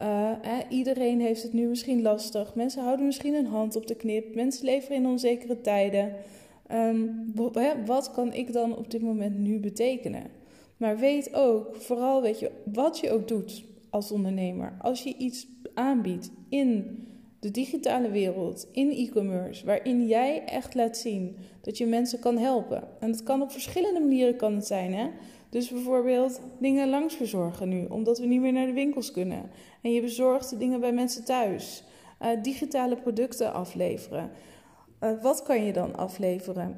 Uh, 0.02 0.32
iedereen 0.70 1.22
heeft 1.22 1.44
het 1.44 1.54
nu 1.54 1.68
misschien 1.68 2.02
lastig. 2.02 2.56
Mensen 2.56 2.84
houden 2.84 3.06
misschien 3.06 3.34
een 3.34 3.46
hand 3.46 3.76
op 3.76 3.88
de 3.88 3.96
knip. 3.96 4.36
Mensen 4.36 4.66
leven 4.66 4.96
in 4.96 5.06
onzekere 5.06 5.62
tijden. 5.62 6.14
Um, 6.72 7.32
wat 7.86 8.12
kan 8.12 8.34
ik 8.34 8.54
dan 8.54 8.78
op 8.78 8.92
dit 8.92 9.02
moment 9.02 9.38
nu 9.38 9.60
betekenen? 9.60 10.24
Maar 10.78 10.98
weet 10.98 11.34
ook, 11.34 11.76
vooral 11.76 12.22
weet 12.22 12.40
je, 12.40 12.52
wat 12.64 13.00
je 13.00 13.12
ook 13.12 13.28
doet 13.28 13.64
als 13.90 14.12
ondernemer. 14.12 14.78
Als 14.82 15.04
je 15.04 15.16
iets 15.18 15.48
aanbiedt 15.74 16.32
in 16.50 17.00
de 17.42 17.52
digitale 17.52 18.12
wereld, 18.12 18.68
in 18.72 18.92
e-commerce, 18.92 19.66
waarin 19.66 20.08
jij 20.08 20.44
echt 20.46 20.76
laat 20.76 20.98
zien 20.98 21.38
dat 21.62 21.78
je 21.78 21.86
mensen 21.86 22.20
kan 22.20 22.38
helpen. 22.38 22.84
En 23.00 23.12
het 23.12 23.24
kan 23.24 23.42
op 23.42 23.52
verschillende 23.52 24.00
manieren 24.00 24.36
kan 24.36 24.56
het 24.56 24.68
zijn. 24.68 24.94
Hè? 24.94 25.10
Dus 25.50 25.70
bijvoorbeeld 25.70 26.42
dingen 26.60 26.90
langs 26.90 27.16
verzorgen 27.16 27.70
nu, 27.70 27.86
omdat 27.86 28.20
we 28.20 28.26
niet 28.26 28.42
meer 28.42 28.54
naar 28.54 28.66
de 28.66 28.74
winkels 28.74 29.12
kunnen. 29.12 29.50
En 29.82 29.92
je 29.92 30.02
bezorgt 30.02 30.60
dingen 30.60 30.80
bij 30.80 30.92
mensen 30.92 31.24
thuis. 31.24 31.84
Uh, 32.22 32.28
digitale 32.42 32.96
producten 32.96 33.54
afleveren. 33.54 34.32
Uh, 35.04 35.22
wat 35.22 35.44
kan 35.44 35.64
je 35.64 35.74
dan 35.74 35.96
afleveren? 35.96 36.78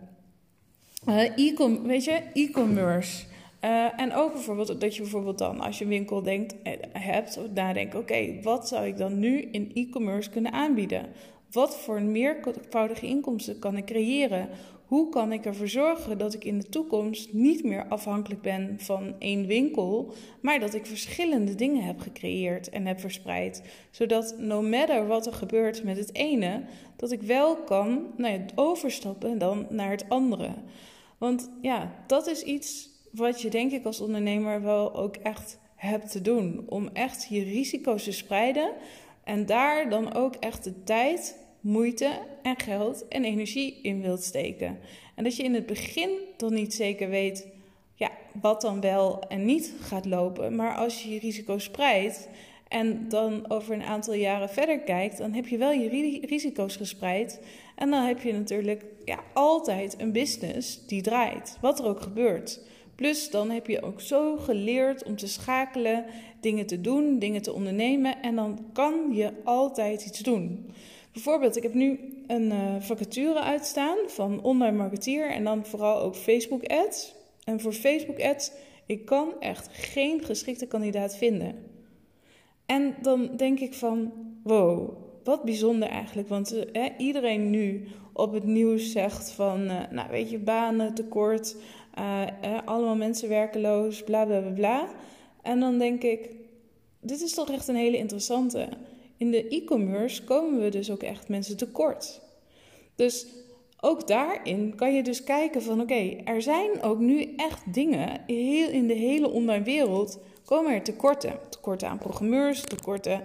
Uh, 1.09 1.37
e 1.37 1.79
weet 1.83 2.03
je, 2.03 2.21
e-commerce. 2.33 3.25
Uh, 3.63 3.99
en 3.99 4.13
ook 4.13 4.33
bijvoorbeeld 4.33 4.81
dat 4.81 4.95
je 4.95 5.01
bijvoorbeeld 5.01 5.37
dan, 5.37 5.59
als 5.59 5.77
je 5.77 5.83
een 5.83 5.89
winkel 5.89 6.21
denkt, 6.21 6.55
hebt, 6.91 7.39
nadenkt: 7.53 7.95
oké, 7.95 8.41
wat 8.41 8.67
zou 8.67 8.85
ik 8.85 8.97
dan 8.97 9.19
nu 9.19 9.41
in 9.41 9.71
e-commerce 9.73 10.29
kunnen 10.29 10.51
aanbieden? 10.51 11.05
Wat 11.51 11.77
voor 11.77 12.01
meervoudige 12.01 13.05
inkomsten 13.05 13.59
kan 13.59 13.77
ik 13.77 13.85
creëren? 13.85 14.49
Hoe 14.85 15.09
kan 15.09 15.31
ik 15.31 15.45
ervoor 15.45 15.67
zorgen 15.67 16.17
dat 16.17 16.33
ik 16.33 16.43
in 16.43 16.59
de 16.59 16.69
toekomst 16.69 17.33
niet 17.33 17.63
meer 17.63 17.85
afhankelijk 17.87 18.41
ben 18.41 18.75
van 18.77 19.15
één 19.19 19.45
winkel, 19.45 20.13
maar 20.41 20.59
dat 20.59 20.73
ik 20.73 20.85
verschillende 20.85 21.55
dingen 21.55 21.83
heb 21.83 21.99
gecreëerd 21.99 22.69
en 22.69 22.85
heb 22.85 22.99
verspreid? 22.99 23.63
Zodat 23.91 24.35
no 24.37 24.61
matter 24.61 25.07
wat 25.07 25.25
er 25.25 25.33
gebeurt 25.33 25.83
met 25.83 25.97
het 25.97 26.15
ene, 26.15 26.63
dat 26.95 27.11
ik 27.11 27.21
wel 27.21 27.55
kan 27.55 28.07
nou 28.17 28.33
ja, 28.33 28.45
overstappen 28.55 29.37
dan 29.37 29.65
naar 29.69 29.91
het 29.91 30.09
andere. 30.09 30.49
Want 31.17 31.51
ja, 31.61 32.03
dat 32.07 32.27
is 32.27 32.43
iets 32.43 32.92
wat 33.13 33.41
je 33.41 33.49
denk 33.49 33.71
ik 33.71 33.85
als 33.85 34.01
ondernemer 34.01 34.61
wel 34.61 34.95
ook 34.95 35.15
echt 35.15 35.59
hebt 35.75 36.11
te 36.11 36.21
doen. 36.21 36.63
Om 36.69 36.89
echt 36.93 37.27
je 37.29 37.43
risico's 37.43 38.03
te 38.03 38.11
spreiden 38.11 38.71
en 39.23 39.45
daar 39.45 39.89
dan 39.89 40.13
ook 40.13 40.35
echt 40.35 40.63
de 40.63 40.83
tijd 40.83 41.37
moeite 41.59 42.19
en 42.41 42.59
geld 42.59 43.07
en 43.07 43.23
energie 43.23 43.79
in 43.81 44.01
wilt 44.01 44.23
steken. 44.23 44.79
En 45.15 45.23
dat 45.23 45.35
je 45.35 45.43
in 45.43 45.53
het 45.53 45.65
begin 45.65 46.09
dan 46.37 46.53
niet 46.53 46.73
zeker 46.73 47.09
weet 47.09 47.47
ja, 47.95 48.11
wat 48.41 48.61
dan 48.61 48.81
wel 48.81 49.21
en 49.27 49.45
niet 49.45 49.73
gaat 49.79 50.05
lopen. 50.05 50.55
Maar 50.55 50.75
als 50.75 51.03
je 51.03 51.13
je 51.13 51.19
risico 51.19 51.57
spreidt 51.57 52.29
en 52.67 53.09
dan 53.09 53.49
over 53.49 53.73
een 53.73 53.83
aantal 53.83 54.13
jaren 54.13 54.49
verder 54.49 54.79
kijkt, 54.79 55.17
dan 55.17 55.33
heb 55.33 55.47
je 55.47 55.57
wel 55.57 55.71
je 55.71 56.19
risico's 56.25 56.75
gespreid. 56.75 57.39
En 57.75 57.89
dan 57.89 58.03
heb 58.03 58.21
je 58.21 58.33
natuurlijk 58.33 58.85
ja, 59.05 59.19
altijd 59.33 59.95
een 59.97 60.11
business 60.11 60.85
die 60.85 61.01
draait, 61.01 61.57
wat 61.61 61.79
er 61.79 61.85
ook 61.85 62.01
gebeurt. 62.01 62.59
Plus 62.95 63.29
dan 63.29 63.49
heb 63.49 63.67
je 63.67 63.81
ook 63.81 64.01
zo 64.01 64.37
geleerd 64.37 65.03
om 65.03 65.15
te 65.15 65.27
schakelen, 65.27 66.05
dingen 66.39 66.65
te 66.65 66.81
doen, 66.81 67.19
dingen 67.19 67.41
te 67.41 67.53
ondernemen 67.53 68.21
en 68.21 68.35
dan 68.35 68.59
kan 68.73 68.93
je 69.11 69.31
altijd 69.43 70.05
iets 70.05 70.19
doen. 70.19 70.71
Bijvoorbeeld, 71.13 71.57
ik 71.57 71.63
heb 71.63 71.73
nu 71.73 71.99
een 72.27 72.51
uh, 72.51 72.75
vacature 72.79 73.41
uitstaan 73.41 73.97
van 74.07 74.41
online 74.41 74.77
marketeer 74.77 75.31
en 75.31 75.43
dan 75.43 75.65
vooral 75.65 75.99
ook 75.99 76.15
Facebook 76.15 76.63
ads. 76.63 77.15
En 77.43 77.59
voor 77.59 77.73
Facebook 77.73 78.21
ads, 78.21 78.51
ik 78.85 79.05
kan 79.05 79.33
echt 79.39 79.67
geen 79.71 80.23
geschikte 80.23 80.67
kandidaat 80.67 81.17
vinden. 81.17 81.55
En 82.65 82.95
dan 83.01 83.35
denk 83.37 83.59
ik 83.59 83.73
van, 83.73 84.11
wow, 84.43 84.97
wat 85.23 85.43
bijzonder 85.43 85.89
eigenlijk. 85.89 86.27
Want 86.27 86.53
uh, 86.53 86.85
iedereen 86.97 87.49
nu 87.49 87.87
op 88.13 88.33
het 88.33 88.43
nieuws 88.43 88.91
zegt 88.91 89.31
van, 89.31 89.61
uh, 89.61 89.79
nou 89.89 90.09
weet 90.09 90.29
je, 90.29 90.39
banen 90.39 90.93
tekort, 90.93 91.55
allemaal 92.65 92.95
mensen 92.95 93.29
werkeloos, 93.29 94.03
bla 94.03 94.25
bla 94.25 94.39
bla 94.39 94.51
bla. 94.51 94.89
En 95.41 95.59
dan 95.59 95.77
denk 95.77 96.03
ik, 96.03 96.29
dit 96.99 97.21
is 97.21 97.33
toch 97.33 97.51
echt 97.51 97.67
een 97.67 97.75
hele 97.75 97.97
interessante 97.97 98.67
in 99.23 99.31
de 99.31 99.47
e-commerce 99.47 100.23
komen 100.23 100.61
we 100.61 100.69
dus 100.69 100.91
ook 100.91 101.03
echt 101.03 101.27
mensen 101.27 101.57
tekort. 101.57 102.21
Dus 102.95 103.27
ook 103.79 104.07
daarin 104.07 104.75
kan 104.75 104.93
je 104.93 105.03
dus 105.03 105.23
kijken 105.23 105.61
van 105.61 105.81
oké, 105.81 106.15
er 106.23 106.41
zijn 106.41 106.81
ook 106.81 106.99
nu 106.99 107.33
echt 107.35 107.73
dingen 107.73 108.21
heel 108.25 108.69
in 108.69 108.87
de 108.87 108.93
hele 108.93 109.29
online 109.29 109.63
wereld 109.63 110.19
komen 110.45 110.73
er 110.73 110.83
tekorten. 110.83 111.39
Tekorten 111.49 111.89
aan 111.89 111.97
programmeurs, 111.97 112.61
tekorten 112.61 113.21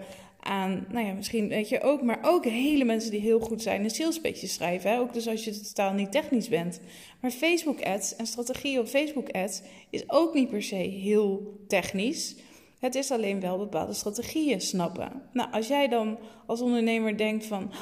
aan, 0.48 0.86
nou 0.88 1.06
ja, 1.06 1.12
misschien 1.12 1.48
weet 1.48 1.68
je 1.68 1.80
ook, 1.80 2.02
maar 2.02 2.18
ook 2.22 2.44
hele 2.44 2.84
mensen 2.84 3.10
die 3.10 3.20
heel 3.20 3.40
goed 3.40 3.62
zijn 3.62 3.82
in 3.82 3.90
salespages 3.90 4.54
schrijven. 4.54 4.90
Hè? 4.90 4.98
Ook 4.98 5.12
dus 5.12 5.28
als 5.28 5.44
je 5.44 5.60
totaal 5.60 5.92
niet 5.92 6.12
technisch 6.12 6.48
bent. 6.48 6.80
Maar 7.20 7.30
Facebook 7.30 7.82
ads 7.82 8.16
en 8.16 8.26
strategie 8.26 8.80
op 8.80 8.86
Facebook 8.86 9.30
ads 9.30 9.62
is 9.90 10.10
ook 10.10 10.34
niet 10.34 10.50
per 10.50 10.62
se 10.62 10.76
heel 10.76 11.58
technisch. 11.66 12.36
Het 12.78 12.94
is 12.94 13.10
alleen 13.10 13.40
wel 13.40 13.58
bepaalde 13.58 13.92
strategieën 13.92 14.60
snappen. 14.60 15.22
Nou, 15.32 15.52
als 15.52 15.68
jij 15.68 15.88
dan 15.88 16.18
als 16.46 16.60
ondernemer 16.60 17.16
denkt 17.16 17.46
van, 17.46 17.72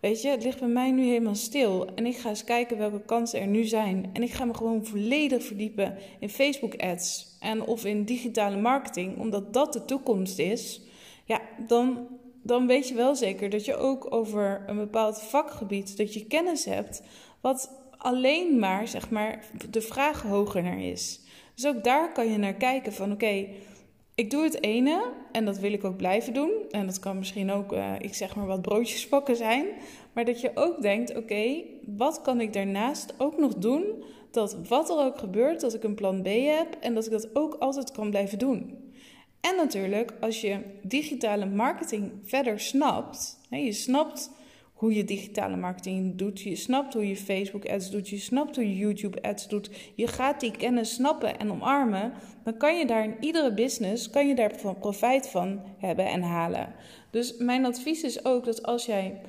weet 0.00 0.22
je, 0.22 0.28
het 0.28 0.42
ligt 0.42 0.60
bij 0.60 0.68
mij 0.68 0.90
nu 0.90 1.04
helemaal 1.04 1.34
stil 1.34 1.94
en 1.94 2.06
ik 2.06 2.16
ga 2.16 2.28
eens 2.28 2.44
kijken 2.44 2.78
welke 2.78 3.04
kansen 3.04 3.40
er 3.40 3.46
nu 3.46 3.64
zijn 3.64 4.10
en 4.12 4.22
ik 4.22 4.32
ga 4.32 4.44
me 4.44 4.54
gewoon 4.54 4.84
volledig 4.84 5.42
verdiepen 5.42 5.98
in 6.20 6.28
Facebook 6.28 6.76
ads 6.76 7.36
en 7.40 7.62
of 7.62 7.84
in 7.84 8.04
digitale 8.04 8.56
marketing, 8.56 9.18
omdat 9.18 9.52
dat 9.52 9.72
de 9.72 9.84
toekomst 9.84 10.38
is, 10.38 10.80
ja, 11.24 11.40
dan, 11.66 12.08
dan 12.42 12.66
weet 12.66 12.88
je 12.88 12.94
wel 12.94 13.14
zeker 13.14 13.50
dat 13.50 13.64
je 13.64 13.76
ook 13.76 14.14
over 14.14 14.64
een 14.66 14.76
bepaald 14.76 15.22
vakgebied 15.22 15.96
dat 15.96 16.14
je 16.14 16.26
kennis 16.26 16.64
hebt, 16.64 17.02
wat 17.40 17.80
alleen 17.96 18.58
maar, 18.58 18.88
zeg 18.88 19.10
maar, 19.10 19.44
de 19.70 19.80
vraag 19.80 20.22
hoger 20.22 20.62
naar 20.62 20.82
is. 20.82 21.20
Dus 21.54 21.66
ook 21.66 21.84
daar 21.84 22.12
kan 22.12 22.30
je 22.30 22.38
naar 22.38 22.54
kijken 22.54 22.92
van, 22.92 23.12
oké, 23.12 23.46
ik 24.14 24.30
doe 24.30 24.42
het 24.42 24.62
ene 24.62 25.12
en 25.32 25.44
dat 25.44 25.58
wil 25.58 25.72
ik 25.72 25.84
ook 25.84 25.96
blijven 25.96 26.34
doen. 26.34 26.50
En 26.70 26.86
dat 26.86 26.98
kan 26.98 27.18
misschien 27.18 27.50
ook, 27.50 27.72
uh, 27.72 27.94
ik 27.98 28.14
zeg 28.14 28.36
maar, 28.36 28.46
wat 28.46 28.62
broodjes 28.62 29.08
pakken 29.08 29.36
zijn. 29.36 29.66
Maar 30.12 30.24
dat 30.24 30.40
je 30.40 30.50
ook 30.54 30.82
denkt: 30.82 31.16
oké, 31.16 31.62
wat 31.86 32.22
kan 32.22 32.40
ik 32.40 32.52
daarnaast 32.52 33.14
ook 33.18 33.38
nog 33.38 33.54
doen? 33.54 33.84
Dat 34.30 34.56
wat 34.68 34.90
er 34.90 34.96
ook 34.96 35.18
gebeurt, 35.18 35.60
dat 35.60 35.74
ik 35.74 35.84
een 35.84 35.94
plan 35.94 36.22
B 36.22 36.26
heb 36.26 36.76
en 36.80 36.94
dat 36.94 37.06
ik 37.06 37.12
dat 37.12 37.36
ook 37.36 37.54
altijd 37.54 37.92
kan 37.92 38.10
blijven 38.10 38.38
doen. 38.38 38.81
En 39.42 39.56
natuurlijk, 39.56 40.12
als 40.20 40.40
je 40.40 40.58
digitale 40.82 41.46
marketing 41.46 42.12
verder 42.22 42.60
snapt, 42.60 43.38
hè, 43.48 43.56
je 43.56 43.72
snapt 43.72 44.30
hoe 44.82 44.94
je 44.94 45.04
digitale 45.04 45.56
marketing 45.56 46.16
doet. 46.16 46.40
Je 46.40 46.56
snapt 46.56 46.94
hoe 46.94 47.08
je 47.08 47.16
Facebook 47.16 47.66
ads 47.66 47.90
doet. 47.90 48.08
Je 48.08 48.18
snapt 48.18 48.56
hoe 48.56 48.68
je 48.68 48.76
YouTube 48.76 49.22
ads 49.22 49.48
doet. 49.48 49.70
Je 49.94 50.06
gaat 50.06 50.40
die 50.40 50.50
kennis 50.50 50.94
snappen 50.94 51.38
en 51.38 51.50
omarmen. 51.50 52.12
Dan 52.44 52.56
kan 52.56 52.78
je 52.78 52.86
daar 52.86 53.04
in 53.04 53.16
iedere 53.20 53.54
business 53.54 54.10
kan 54.10 54.28
je 54.28 54.34
daar 54.34 54.74
profijt 54.78 55.28
van 55.28 55.60
hebben 55.78 56.06
en 56.06 56.22
halen. 56.22 56.74
Dus 57.10 57.36
mijn 57.36 57.66
advies 57.66 58.02
is 58.02 58.24
ook 58.24 58.44
dat 58.44 58.62
als 58.62 58.86
jij 58.86 59.20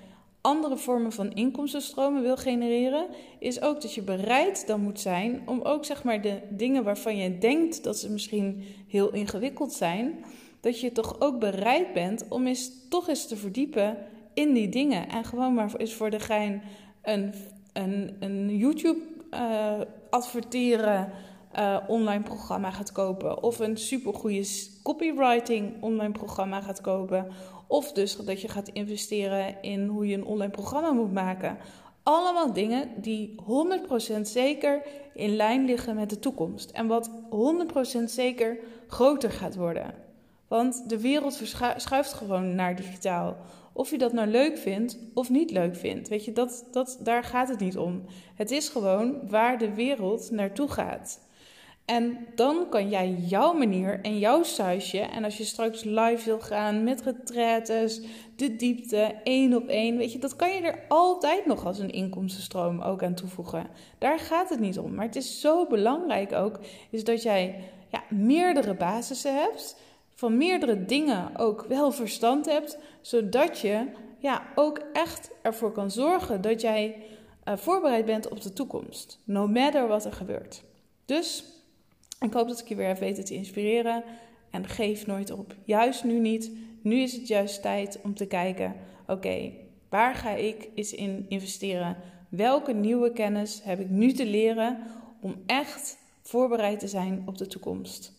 andere 0.43 0.77
vormen 0.77 1.11
van 1.11 1.33
inkomstenstromen 1.33 2.21
wil 2.21 2.37
genereren, 2.37 3.07
is 3.39 3.61
ook 3.61 3.81
dat 3.81 3.93
je 3.93 4.01
bereid 4.01 4.67
dan 4.67 4.81
moet 4.81 4.99
zijn 4.99 5.41
om 5.45 5.61
ook 5.61 5.85
zeg 5.85 6.03
maar 6.03 6.21
de 6.21 6.41
dingen 6.49 6.83
waarvan 6.83 7.17
je 7.17 7.37
denkt 7.37 7.83
dat 7.83 7.97
ze 7.97 8.11
misschien 8.11 8.63
heel 8.87 9.13
ingewikkeld 9.13 9.73
zijn, 9.73 10.25
dat 10.59 10.79
je 10.79 10.91
toch 10.91 11.21
ook 11.21 11.39
bereid 11.39 11.93
bent 11.93 12.25
om 12.29 12.47
eens 12.47 12.71
toch 12.89 13.07
eens 13.07 13.27
te 13.27 13.35
verdiepen 13.35 13.97
in 14.33 14.53
die 14.53 14.69
dingen. 14.69 15.09
En 15.09 15.23
gewoon 15.25 15.53
maar 15.53 15.75
eens 15.77 15.93
voor 15.93 16.09
de 16.09 16.19
gein 16.19 16.61
een, 17.01 17.33
een, 17.73 18.15
een 18.19 18.57
YouTube 18.57 19.01
uh, 19.31 19.79
adverteren 20.09 21.11
uh, 21.59 21.77
online 21.87 22.23
programma 22.23 22.71
gaat 22.71 22.91
kopen. 22.91 23.43
Of 23.43 23.59
een 23.59 23.77
supergoeie 23.77 24.47
copywriting 24.83 25.81
online 25.81 26.11
programma 26.11 26.61
gaat 26.61 26.81
kopen. 26.81 27.27
Of 27.67 27.91
dus 27.91 28.15
dat 28.17 28.41
je 28.41 28.47
gaat 28.47 28.67
investeren 28.67 29.61
in 29.61 29.87
hoe 29.87 30.07
je 30.07 30.15
een 30.15 30.25
online 30.25 30.51
programma 30.51 30.91
moet 30.91 31.13
maken. 31.13 31.57
Allemaal 32.03 32.53
dingen 32.53 32.89
die 33.01 33.35
100% 34.17 34.21
zeker 34.21 34.81
in 35.13 35.35
lijn 35.35 35.65
liggen 35.65 35.95
met 35.95 36.09
de 36.09 36.19
toekomst. 36.19 36.71
En 36.71 36.87
wat 36.87 37.09
100% 37.99 38.03
zeker 38.05 38.57
groter 38.87 39.31
gaat 39.31 39.55
worden. 39.55 39.93
Want 40.47 40.89
de 40.89 41.01
wereld 41.01 41.41
schuift 41.77 42.13
gewoon 42.13 42.55
naar 42.55 42.75
digitaal. 42.75 43.37
Of 43.73 43.89
je 43.89 43.97
dat 43.97 44.13
nou 44.13 44.27
leuk 44.27 44.57
vindt 44.57 44.97
of 45.13 45.29
niet 45.29 45.51
leuk 45.51 45.75
vindt. 45.75 46.09
Weet 46.09 46.25
je, 46.25 46.33
dat, 46.33 46.65
dat, 46.71 46.99
daar 47.01 47.23
gaat 47.23 47.49
het 47.49 47.59
niet 47.59 47.77
om. 47.77 48.03
Het 48.35 48.51
is 48.51 48.69
gewoon 48.69 49.29
waar 49.29 49.57
de 49.57 49.73
wereld 49.73 50.31
naartoe 50.31 50.67
gaat. 50.67 51.19
En 51.85 52.27
dan 52.35 52.69
kan 52.69 52.89
jij 52.89 53.11
jouw 53.11 53.53
manier 53.53 53.99
en 54.01 54.19
jouw 54.19 54.43
sausje. 54.43 54.99
En 54.99 55.23
als 55.23 55.37
je 55.37 55.43
straks 55.43 55.83
live 55.83 56.25
wil 56.25 56.39
gaan 56.39 56.83
met 56.83 57.01
retraites, 57.01 58.01
de 58.35 58.55
diepte, 58.55 59.15
één 59.23 59.55
op 59.55 59.67
één. 59.67 59.97
Weet 59.97 60.11
je, 60.11 60.19
dat 60.19 60.35
kan 60.35 60.53
je 60.55 60.61
er 60.61 60.85
altijd 60.87 61.45
nog 61.45 61.65
als 61.65 61.79
een 61.79 61.91
inkomstenstroom 61.91 62.81
ook 62.81 63.03
aan 63.03 63.13
toevoegen. 63.13 63.67
Daar 63.97 64.19
gaat 64.19 64.49
het 64.49 64.59
niet 64.59 64.79
om. 64.79 64.95
Maar 64.95 65.05
het 65.05 65.15
is 65.15 65.41
zo 65.41 65.67
belangrijk 65.67 66.33
ook, 66.33 66.59
is 66.89 67.03
dat 67.03 67.23
jij 67.23 67.55
ja, 67.87 68.03
meerdere 68.09 68.73
basissen 68.73 69.35
hebt. 69.35 69.75
Van 70.15 70.37
meerdere 70.37 70.85
dingen 70.85 71.37
ook 71.37 71.65
wel 71.67 71.91
verstand 71.91 72.45
hebt. 72.45 72.77
Zodat 73.01 73.59
je 73.59 73.87
ja, 74.17 74.43
ook 74.55 74.81
echt 74.93 75.31
ervoor 75.41 75.71
kan 75.71 75.91
zorgen 75.91 76.41
dat 76.41 76.61
jij 76.61 76.95
uh, 77.45 77.57
voorbereid 77.57 78.05
bent 78.05 78.29
op 78.29 78.41
de 78.41 78.53
toekomst. 78.53 79.19
No 79.23 79.47
matter 79.47 79.87
wat 79.87 80.05
er 80.05 80.13
gebeurt. 80.13 80.63
Dus 81.05 81.52
ik 82.23 82.33
hoop 82.33 82.47
dat 82.47 82.59
ik 82.59 82.67
je 82.67 82.75
weer 82.75 82.87
heb 82.87 82.99
weten 82.99 83.25
te 83.25 83.33
inspireren. 83.33 84.03
En 84.49 84.67
geef 84.67 85.05
nooit 85.05 85.31
op. 85.31 85.55
Juist 85.63 86.03
nu 86.03 86.19
niet. 86.19 86.51
Nu 86.81 86.99
is 86.99 87.13
het 87.13 87.27
juist 87.27 87.61
tijd 87.61 87.99
om 88.03 88.13
te 88.13 88.25
kijken: 88.25 88.75
oké, 89.07 89.51
waar 89.89 90.15
ga 90.15 90.29
ik 90.29 90.69
eens 90.75 90.93
in 90.93 91.25
investeren? 91.29 91.97
Welke 92.29 92.73
nieuwe 92.73 93.11
kennis 93.11 93.61
heb 93.63 93.79
ik 93.79 93.89
nu 93.89 94.11
te 94.11 94.25
leren 94.25 94.77
om 95.21 95.35
echt 95.45 95.97
voorbereid 96.21 96.79
te 96.79 96.87
zijn 96.87 97.23
op 97.25 97.37
de 97.37 97.47
toekomst? 97.47 98.13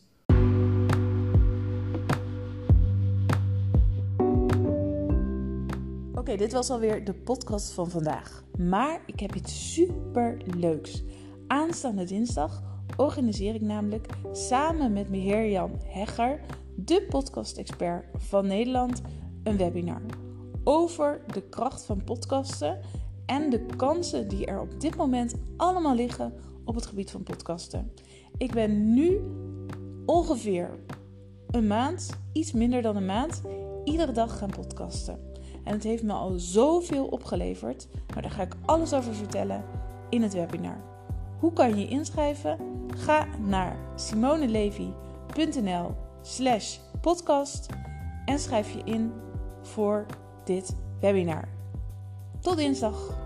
Oké, 6.15 6.37
dit 6.37 6.53
was 6.53 6.71
alweer 6.71 7.05
de 7.05 7.15
podcast 7.15 7.73
van 7.73 7.91
vandaag. 7.91 8.45
Maar 8.59 9.01
ik 9.07 9.21
heb 9.21 9.35
iets 9.35 9.75
super 9.75 10.37
leuks. 10.57 11.03
Aanstaande 11.47 12.05
dinsdag 12.05 12.74
organiseer 12.97 13.55
ik 13.55 13.61
namelijk 13.61 14.07
samen 14.33 14.93
met 14.93 15.09
Jan 15.11 15.71
Hegger, 15.85 16.41
de 16.77 17.07
podcast-expert 17.09 18.05
van 18.17 18.47
Nederland, 18.47 19.01
een 19.43 19.57
webinar 19.57 20.03
over 20.65 21.21
de 21.33 21.43
kracht 21.43 21.85
van 21.85 22.05
podcasten 22.05 22.81
en 23.27 23.51
de 23.51 23.67
kansen 23.77 24.29
die 24.29 24.47
er 24.47 24.61
op 24.61 24.81
dit 24.81 24.97
moment 24.97 25.35
allemaal 25.57 25.95
liggen 25.95 26.33
op 26.65 26.75
het 26.75 26.87
gebied 26.87 27.11
van 27.11 27.23
podcasten. 27.23 27.93
Ik 28.37 28.53
ben 28.53 28.95
nu 28.95 29.21
ongeveer 30.07 30.79
een 31.51 31.67
maand, 31.67 32.11
iets 32.33 32.53
minder 32.53 32.83
dan 32.83 32.97
een 32.97 33.07
maand, 33.07 33.43
iedere 33.85 34.13
dag 34.13 34.39
gaan 34.39 34.51
podcasten. 34.51 35.19
En 35.65 35.73
het 35.73 35.83
heeft 35.83 36.03
me 36.03 36.13
al 36.13 36.39
zoveel 36.39 37.07
opgeleverd, 37.07 37.89
maar 38.15 38.23
daar 38.23 38.31
ga 38.31 38.43
ik 38.43 38.57
alles 38.65 38.95
over 38.95 39.15
vertellen 39.15 39.65
in 40.11 40.23
het 40.23 40.35
webinar. 40.35 40.85
Hoe 41.41 41.53
kan 41.53 41.79
je 41.79 41.89
inschrijven? 41.89 42.59
Ga 42.97 43.27
naar 43.39 43.77
simonelevy.nl 43.95 45.95
slash 46.23 46.79
podcast 47.01 47.67
en 48.25 48.39
schrijf 48.39 48.73
je 48.73 48.83
in 48.85 49.13
voor 49.63 50.07
dit 50.45 50.77
webinar. 51.01 51.49
Tot 52.41 52.57
dinsdag! 52.57 53.24